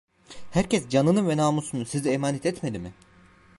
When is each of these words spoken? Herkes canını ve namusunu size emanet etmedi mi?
Herkes 0.51 0.89
canını 0.89 1.27
ve 1.29 1.37
namusunu 1.37 1.85
size 1.85 2.11
emanet 2.11 2.45
etmedi 2.45 2.79
mi? 2.79 2.93